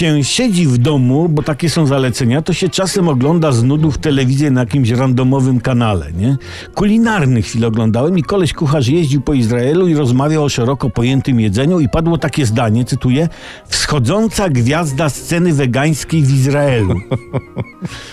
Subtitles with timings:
[0.00, 4.50] się siedzi w domu, bo takie są zalecenia, to się czasem ogląda z nudów telewizję
[4.50, 6.36] na jakimś randomowym kanale, nie?
[6.74, 11.80] Kulinarny chwilę oglądałem i koleś kucharz jeździł po Izraelu i rozmawiał o szeroko pojętym jedzeniu
[11.80, 13.28] i padło takie zdanie, cytuję,
[13.68, 16.94] wschodząca gwiazda sceny wegańskiej w Izraelu.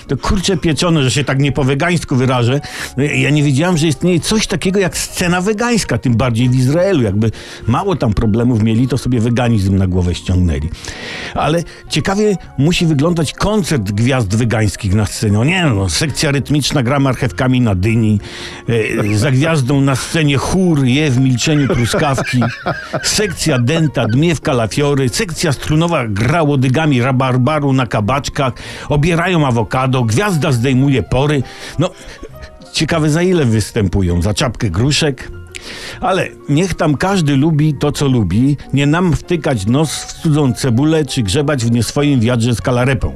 [0.08, 2.62] To kurcze pieczone, że się tak nie po wegańsku wyrażę.
[2.98, 7.02] No Ja nie wiedziałem, że istnieje coś takiego jak scena wegańska, tym bardziej w Izraelu.
[7.02, 7.32] Jakby
[7.68, 10.70] mało tam problemów mieli, to sobie weganizm na głowę ściągnęli.
[11.34, 15.40] Ale ciekawie musi wyglądać koncert gwiazd wegańskich na scenie.
[15.40, 18.20] O nie no, sekcja rytmiczna gra marchewkami na dyni,
[19.14, 22.40] e, za gwiazdą na scenie chór je w milczeniu truskawki,
[23.04, 28.54] sekcja denta dmie w kalafiory, sekcja strunowa gra łodygami rabarbaru na kabaczkach,
[28.90, 31.44] obierają awokado, gwiazda zdejmuje pory.
[31.80, 31.90] No,
[32.74, 35.32] ciekawe za ile występują, za czapkę gruszek?
[36.02, 41.06] Ale niech tam każdy lubi to, co lubi, nie nam wtykać nos w cudzą cebulę,
[41.06, 43.14] czy grzebać w nieswoim wiadrze z kalarepą.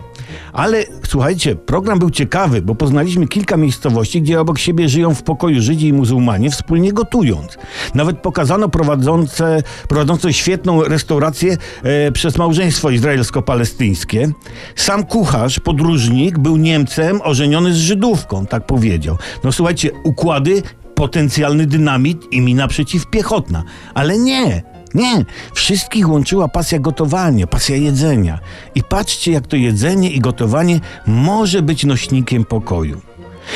[0.54, 5.62] Ale słuchajcie, program był ciekawy, bo poznaliśmy kilka miejscowości, gdzie obok siebie żyją w pokoju
[5.62, 7.58] Żydzi i muzułmanie, wspólnie gotując.
[7.95, 14.31] Nawet pokazano prowadzące, prowadzące świetną restaurację e, przez małżeństwo izraelsko-palestyńskie.
[14.75, 19.17] Sam kucharz, podróżnik, był Niemcem ożeniony z Żydówką, tak powiedział.
[19.44, 20.64] No słuchajcie, układy
[21.02, 23.63] potencjalny dynamit i mina przeciwpiechotna.
[23.94, 24.63] Ale nie,
[24.94, 25.25] nie.
[25.53, 28.39] Wszystkich łączyła pasja gotowania, pasja jedzenia.
[28.75, 33.02] I patrzcie, jak to jedzenie i gotowanie może być nośnikiem pokoju.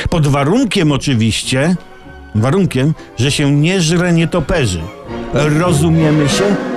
[0.09, 1.75] Pod warunkiem oczywiście,
[2.35, 4.81] warunkiem, że się nie żre nietoperzy.
[5.33, 6.74] Rozumiemy się?